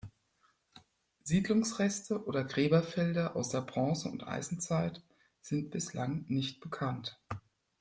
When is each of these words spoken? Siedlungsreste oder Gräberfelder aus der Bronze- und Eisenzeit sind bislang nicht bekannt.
Siedlungsreste 1.25 2.25
oder 2.25 2.43
Gräberfelder 2.43 3.35
aus 3.35 3.49
der 3.49 3.61
Bronze- 3.61 4.09
und 4.09 4.25
Eisenzeit 4.27 5.03
sind 5.41 5.69
bislang 5.69 6.25
nicht 6.27 6.59
bekannt. 6.59 7.21